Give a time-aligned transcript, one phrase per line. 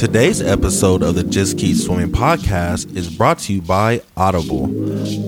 [0.00, 4.64] Today's episode of the Just Keep Swimming podcast is brought to you by Audible.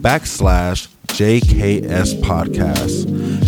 [0.05, 3.07] backslash JKS podcast.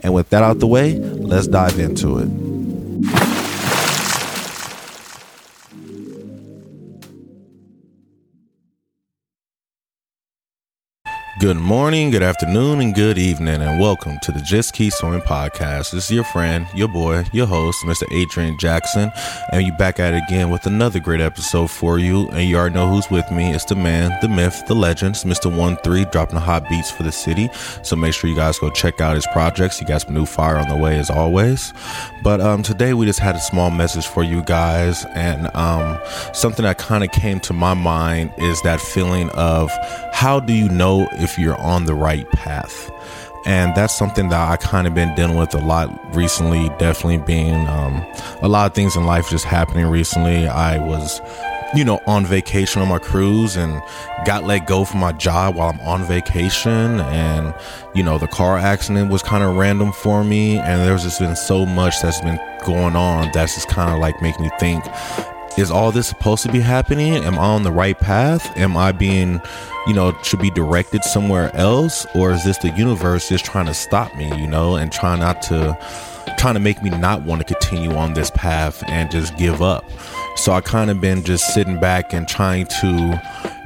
[0.01, 2.54] And with that out the way, let's dive into it.
[11.41, 15.91] Good morning, good afternoon, and good evening, and welcome to the Just Keep Swimming podcast.
[15.91, 18.05] This is your friend, your boy, your host, Mr.
[18.13, 19.11] Adrian Jackson,
[19.51, 22.29] and you back at it again with another great episode for you.
[22.29, 23.53] And you already know who's with me.
[23.53, 25.55] It's the man, the myth, the legend, it's Mr.
[25.55, 27.51] One Three, dropping the hot beats for the city.
[27.83, 29.81] So make sure you guys go check out his projects.
[29.81, 31.73] He got some new fire on the way as always.
[32.23, 35.99] But um, today we just had a small message for you guys, and um,
[36.33, 39.69] something that kind of came to my mind is that feeling of
[40.13, 42.91] how do you know if you're on the right path?
[43.47, 46.69] And that's something that I kind of been dealing with a lot recently.
[46.79, 48.07] Definitely being um,
[48.41, 50.47] a lot of things in life just happening recently.
[50.47, 51.21] I was
[51.75, 53.83] you know, on vacation on my cruise and
[54.25, 57.01] got let go from my job while I'm on vacation.
[57.01, 57.53] And,
[57.95, 60.59] you know, the car accident was kind of random for me.
[60.59, 64.23] And there's just been so much that's been going on that's just kind of like
[64.23, 64.85] making me think
[65.57, 67.15] is all this supposed to be happening?
[67.15, 68.57] Am I on the right path?
[68.57, 69.41] Am I being,
[69.87, 72.07] you know, should be directed somewhere else?
[72.15, 75.43] Or is this the universe just trying to stop me, you know, and trying not
[75.43, 75.79] to,
[76.39, 79.85] trying to make me not want to continue on this path and just give up?
[80.37, 83.21] So I kind of been just sitting back and trying to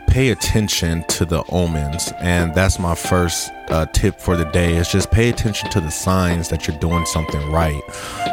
[0.09, 2.13] pay attention to the omens.
[2.19, 5.91] And that's my first uh, tip for the day is just pay attention to the
[5.91, 7.81] signs that you're doing something right.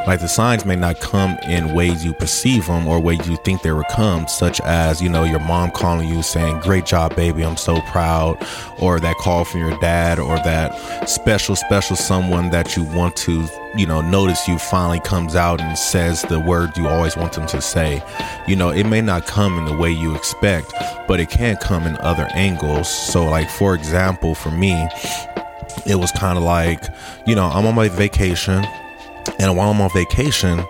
[0.08, 3.62] Like the signs may not come in ways you perceive them or ways you think
[3.62, 7.44] they would come, such as, you know, your mom calling you saying, Great job, baby,
[7.44, 8.38] I'm so proud,
[8.80, 13.48] or that call from your dad, or that special, special someone that you want to,
[13.76, 17.48] you know, notice you finally comes out and says the word you always want them
[17.48, 18.04] to say.
[18.48, 20.74] You know, it may not come in the way you expect,
[21.08, 22.90] but it can come in other angles.
[22.90, 24.88] So, like, for example, for me,
[25.86, 26.84] it was kind of like,
[27.26, 28.66] you know, I'm on my vacation,
[29.40, 30.64] and while I'm on vacation,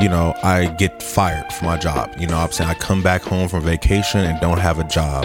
[0.00, 2.14] you know, I get fired from my job.
[2.18, 5.24] You know, I'm saying I come back home from vacation and don't have a job,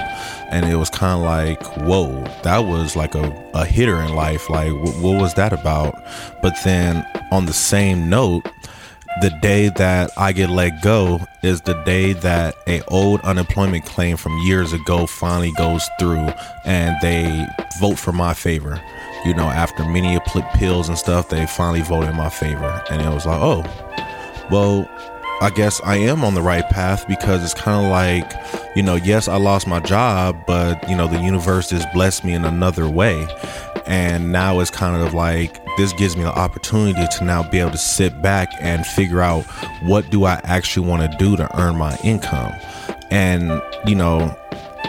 [0.50, 4.50] and it was kind of like, whoa, that was like a, a hitter in life.
[4.50, 5.96] Like, w- what was that about?
[6.42, 8.48] But then on the same note,
[9.22, 14.16] the day that I get let go is the day that a old unemployment claim
[14.16, 16.30] from years ago finally goes through
[16.66, 17.48] and they
[17.80, 18.80] vote for my favor
[19.28, 22.82] you know, after many appeals and stuff, they finally voted in my favor.
[22.90, 23.62] And it was like, oh,
[24.50, 24.90] well,
[25.42, 28.32] I guess I am on the right path because it's kind of like,
[28.76, 32.34] you know, yes, I lost my job, but, you know, the universe has blessed me
[32.34, 33.28] in another way.
[33.86, 37.72] And now it's kind of like, this gives me the opportunity to now be able
[37.72, 39.44] to sit back and figure out
[39.84, 42.54] what do I actually want to do to earn my income.
[43.12, 44.36] And, you know,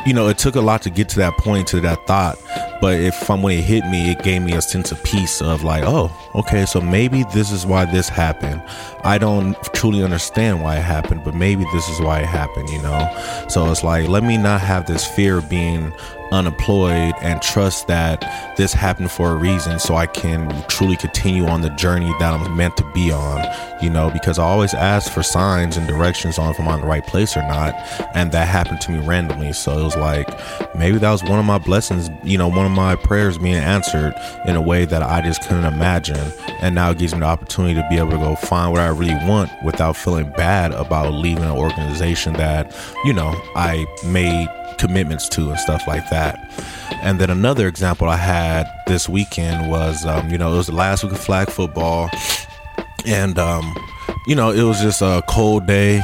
[0.07, 2.39] you know, it took a lot to get to that point, to that thought.
[2.81, 5.65] But if from when it hit me, it gave me a sense of peace of
[5.65, 8.63] like, oh, okay, so maybe this is why this happened.
[9.05, 12.81] I don't truly understand why it happened, but maybe this is why it happened, you
[12.83, 13.45] know?
[13.49, 15.93] So it's like, let me not have this fear of being
[16.31, 21.63] unemployed and trust that this happened for a reason so I can truly continue on
[21.63, 23.45] the journey that I'm meant to be on,
[23.81, 26.87] you know, because I always ask for signs and directions on if I'm on the
[26.87, 27.75] right place or not.
[28.15, 29.53] And that happened to me randomly.
[29.53, 30.29] So it was like,
[30.77, 34.15] maybe that was one of my blessings, you know, one of my prayers being answered
[34.47, 36.33] in a way that I just couldn't imagine.
[36.61, 38.89] And now it gives me the opportunity to be able to go find what I
[38.89, 42.75] really want without feeling bad about leaving an organization that,
[43.05, 44.49] you know, I made
[44.79, 46.39] commitments to and stuff like that.
[47.03, 50.75] And then another example I had this weekend was, um, you know, it was the
[50.75, 52.11] last week of flag football,
[53.07, 53.75] and um,
[54.27, 56.03] you know, it was just a cold day.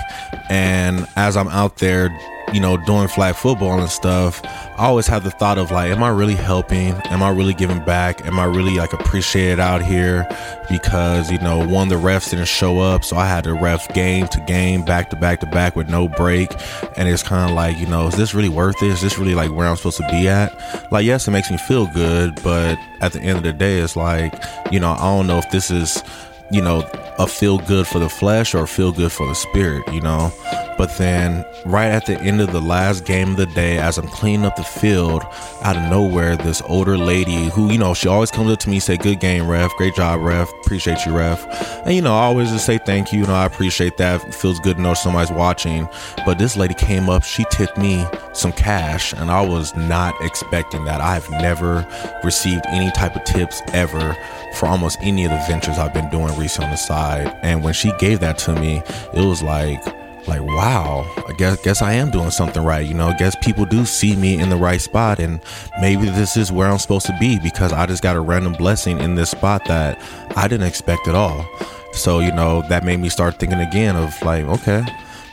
[0.48, 2.10] And as I'm out there
[2.54, 4.40] you know, doing flag football and stuff,
[4.76, 6.94] I always have the thought of like, am I really helping?
[7.06, 8.26] Am I really giving back?
[8.26, 10.26] Am I really like appreciated out here?
[10.68, 13.04] Because, you know, one, the refs didn't show up.
[13.04, 16.08] So I had to ref game to game, back to back to back with no
[16.08, 16.50] break.
[16.96, 18.88] And it's kind of like, you know, is this really worth it?
[18.88, 20.52] Is this really like where I'm supposed to be at?
[20.90, 22.42] Like, yes, it makes me feel good.
[22.42, 24.34] But at the end of the day, it's like,
[24.72, 26.02] you know, I don't know if this is,
[26.50, 26.80] you know,
[27.18, 30.32] a feel good for the flesh or feel good for the spirit, you know?
[30.76, 34.08] But then, right at the end of the last game of the day, as I'm
[34.08, 35.22] cleaning up the field,
[35.62, 38.80] out of nowhere, this older lady who, you know, she always comes up to me,
[38.80, 39.70] say, Good game, ref.
[39.76, 40.50] Great job, ref.
[40.64, 41.46] Appreciate you, ref.
[41.86, 43.20] And, you know, I always just say thank you.
[43.20, 44.24] You know, I appreciate that.
[44.24, 45.88] It feels good to know somebody's watching.
[46.26, 50.84] But this lady came up, she tipped me some cash, and I was not expecting
[50.84, 51.00] that.
[51.00, 51.86] I've never
[52.22, 54.16] received any type of tips ever
[54.58, 57.36] for almost any of the ventures I've been doing recently on the side.
[57.42, 58.82] And when she gave that to me,
[59.12, 59.84] it was like,
[60.26, 63.66] like wow i guess guess i am doing something right you know I guess people
[63.66, 65.40] do see me in the right spot and
[65.82, 69.00] maybe this is where i'm supposed to be because i just got a random blessing
[69.00, 70.00] in this spot that
[70.34, 71.46] i didn't expect at all
[71.92, 74.82] so you know that made me start thinking again of like okay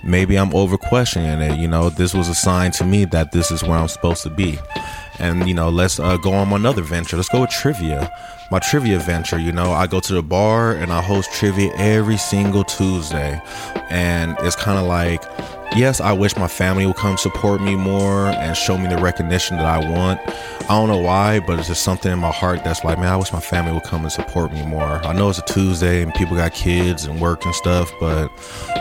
[0.03, 1.59] maybe i'm over questioning it.
[1.59, 4.29] You know this was a sign to me that this is where i'm supposed to
[4.29, 4.59] be.
[5.19, 7.15] And you know let's uh, go on another venture.
[7.17, 8.11] Let's go with trivia.
[8.49, 12.17] My trivia venture you know i go to the bar and i host trivia every
[12.17, 13.41] single tuesday.
[13.89, 15.23] And it's kind of like
[15.75, 19.55] yes i wish my family would come support me more and show me the recognition
[19.57, 20.19] that i want.
[20.63, 23.15] I don't know why but it's just something in my heart that's like man i
[23.15, 25.05] wish my family would come and support me more.
[25.05, 28.29] I know it's a tuesday and people got kids and work and stuff but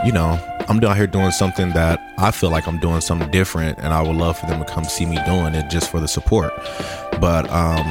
[0.05, 3.76] you know i'm down here doing something that i feel like i'm doing something different
[3.78, 6.08] and i would love for them to come see me doing it just for the
[6.08, 6.52] support.
[7.20, 7.84] But um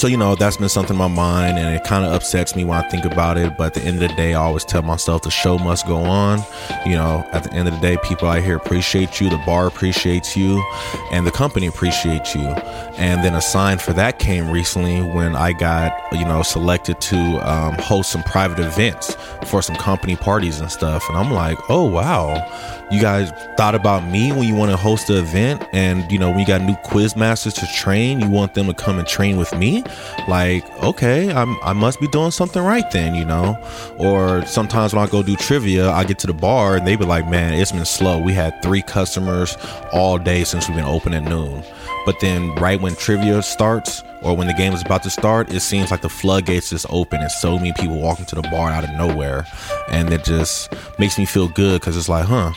[0.00, 2.64] so you know that's been something in my mind and it kind of upsets me
[2.64, 4.80] when i think about it but at the end of the day i always tell
[4.80, 6.42] myself the show must go on.
[6.86, 9.66] You know at the end of the day people out here appreciate you the bar
[9.66, 10.64] appreciates you
[11.10, 12.48] and the company appreciates you.
[12.96, 17.18] And then a sign for that came recently when i got you know selected to
[17.46, 21.84] um, host some private events for some company parties and stuff and i'm like oh
[21.84, 22.46] wow.
[22.90, 26.30] You guys thought about me when you want to host the event and you know
[26.30, 29.36] when you got new quiz masters to train you want them to come and train
[29.36, 29.84] with me
[30.28, 33.58] like okay I'm, i must be doing something right then you know?
[33.98, 37.04] Or sometimes when i go do trivia i get to the bar and they be
[37.04, 38.18] like man it's been slow.
[38.18, 39.56] We had three customers
[39.92, 41.62] all day since we've been open at noon.
[42.06, 45.60] But then right when trivia starts or when the game is about to start, it
[45.60, 48.84] seems like the floodgates just open and so many people walking to the bar out
[48.84, 49.46] of nowhere.
[49.90, 52.52] And it just makes me feel good because it's like, huh,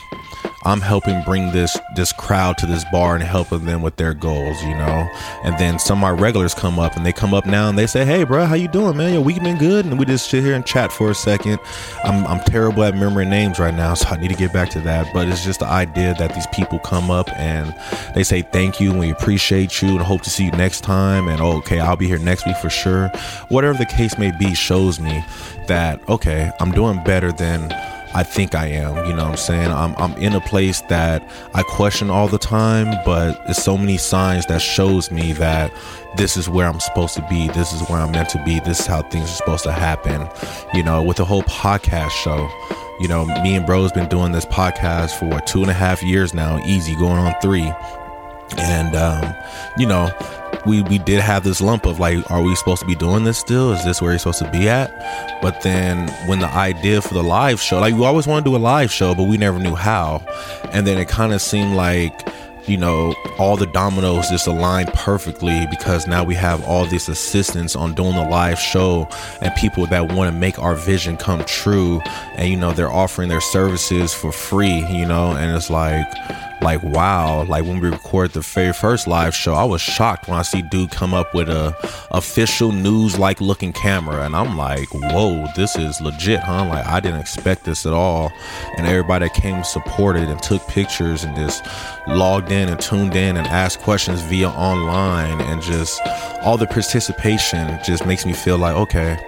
[0.66, 4.62] I'm helping bring this this crowd to this bar and helping them with their goals,
[4.62, 5.08] you know.
[5.44, 7.86] And then some of my regulars come up and they come up now and they
[7.86, 9.12] say, "Hey, bro, how you doing, man?
[9.12, 11.58] Your week been good?" And we just sit here and chat for a second.
[12.02, 14.80] I'm I'm terrible at remembering names right now, so I need to get back to
[14.80, 15.12] that.
[15.12, 17.74] But it's just the idea that these people come up and
[18.14, 21.28] they say thank you and we appreciate you and hope to see you next time.
[21.28, 23.08] And oh, okay, I'll be here next week for sure.
[23.48, 25.24] Whatever the case may be, shows me
[25.68, 27.68] that okay, I'm doing better than
[28.14, 29.06] I think I am.
[29.06, 29.70] You know what I'm saying?
[29.72, 33.98] I'm, I'm in a place that I question all the time, but it's so many
[33.98, 35.72] signs that shows me that
[36.16, 37.48] this is where I'm supposed to be.
[37.48, 38.60] This is where I'm meant to be.
[38.60, 40.28] This is how things are supposed to happen.
[40.72, 42.48] You know, with the whole podcast show.
[43.00, 46.00] You know, me and bro's been doing this podcast for what two and a half
[46.00, 47.72] years now, easy going on three.
[48.56, 49.34] And um,
[49.76, 50.12] you know,
[50.66, 53.38] we we did have this lump of like, are we supposed to be doing this
[53.38, 53.72] still?
[53.72, 54.90] Is this where you're supposed to be at?
[55.42, 58.56] But then when the idea for the live show, like we always want to do
[58.56, 60.22] a live show, but we never knew how.
[60.72, 62.28] And then it kind of seemed like
[62.66, 67.76] you know, all the dominoes just align perfectly because now we have all this assistance
[67.76, 69.08] on doing the live show
[69.42, 72.00] and people that want to make our vision come true.
[72.36, 76.06] And, you know, they're offering their services for free, you know, and it's like,
[76.64, 80.38] like wow like when we record the very first live show i was shocked when
[80.38, 81.76] i see dude come up with a
[82.12, 87.00] official news like looking camera and i'm like whoa this is legit huh like i
[87.00, 88.32] didn't expect this at all
[88.78, 91.62] and everybody came supported and took pictures and just
[92.08, 96.00] logged in and tuned in and asked questions via online and just
[96.42, 99.18] all the participation just makes me feel like okay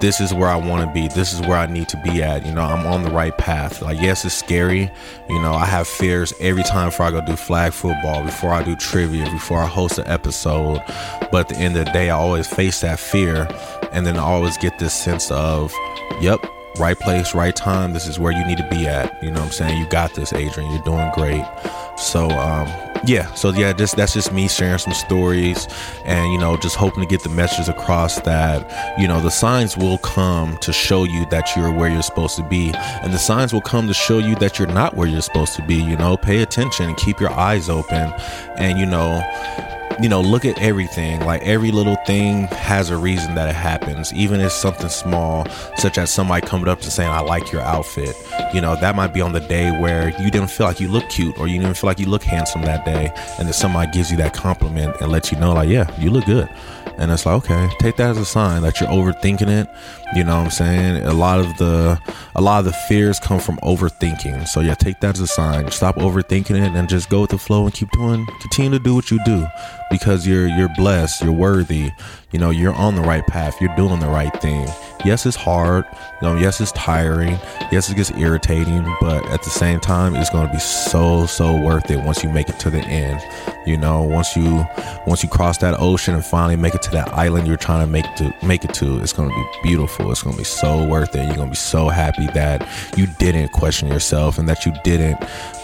[0.00, 1.08] this is where I want to be.
[1.08, 2.46] This is where I need to be at.
[2.46, 3.82] You know, I'm on the right path.
[3.82, 4.90] Like, yes, it's scary.
[5.28, 8.62] You know, I have fears every time before I go do flag football, before I
[8.62, 10.82] do trivia, before I host an episode.
[11.30, 13.46] But at the end of the day, I always face that fear.
[13.92, 15.74] And then I always get this sense of,
[16.20, 16.40] yep,
[16.78, 17.92] right place, right time.
[17.92, 19.22] This is where you need to be at.
[19.22, 19.78] You know what I'm saying?
[19.78, 20.70] You got this, Adrian.
[20.70, 21.44] You're doing great.
[21.96, 22.68] So, um,
[23.04, 25.66] yeah, so yeah, just that's just me sharing some stories,
[26.04, 29.76] and you know, just hoping to get the message across that you know the signs
[29.76, 33.52] will come to show you that you're where you're supposed to be, and the signs
[33.52, 35.76] will come to show you that you're not where you're supposed to be.
[35.76, 38.12] You know, pay attention keep your eyes open,
[38.58, 39.20] and you know,
[40.02, 41.20] you know, look at everything.
[41.20, 45.98] Like every little thing has a reason that it happens, even if something small, such
[45.98, 48.16] as somebody coming up to saying, I like your outfit.
[48.54, 51.08] You know, that might be on the day where you didn't feel like you look
[51.10, 53.12] cute or you didn't feel like you look handsome that day.
[53.38, 56.24] And then somebody gives you that compliment and lets you know, like, yeah, you look
[56.24, 56.48] good.
[57.00, 59.66] And it's like, okay, take that as a sign that you're overthinking it.
[60.14, 61.06] You know what I'm saying?
[61.06, 61.98] A lot of the
[62.34, 64.46] a lot of the fears come from overthinking.
[64.46, 65.70] So yeah, take that as a sign.
[65.70, 68.94] Stop overthinking it and just go with the flow and keep doing continue to do
[68.94, 69.46] what you do
[69.90, 71.90] because you're you're blessed, you're worthy.
[72.32, 73.60] You know, you're on the right path.
[73.60, 74.68] You're doing the right thing.
[75.04, 75.84] Yes, it's hard.
[76.22, 77.38] You know, yes, it's tiring.
[77.72, 81.60] Yes, it gets irritating, but at the same time, it's going to be so so
[81.60, 83.20] worth it once you make it to the end.
[83.66, 84.64] You know, once you
[85.08, 87.90] once you cross that ocean and finally make it to that island you're trying to
[87.90, 90.12] make to make it to, it's going to be beautiful.
[90.12, 91.24] It's going to be so worth it.
[91.24, 95.18] You're going to be so happy that you didn't question yourself and that you didn't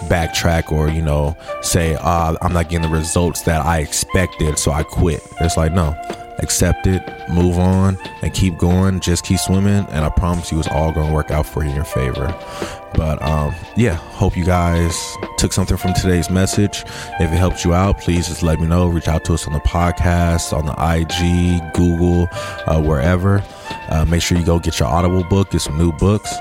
[0.08, 4.72] backtrack or you know say, "Ah, I'm not getting the results that I expected, so
[4.72, 5.94] I quit." It's like no
[6.38, 9.00] accept it, move on, and keep going.
[9.00, 11.70] Just keep swimming, and I promise you, it's all going to work out for you
[11.70, 12.34] in your favor.
[12.94, 14.96] But um, yeah, hope you guys
[15.38, 16.84] took something from today's message.
[17.20, 18.88] If it helped you out, please just let me know.
[18.88, 22.28] Reach out to us on the podcast, on the IG, Google,
[22.66, 23.44] uh, wherever.
[23.90, 26.34] Uh, make sure you go get your Audible book, get some new books.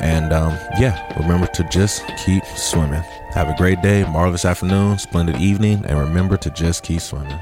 [0.00, 3.02] And um, yeah, remember to just keep swimming.
[3.32, 7.38] Have a great day, marvelous afternoon, splendid evening, and remember to just keep swimming.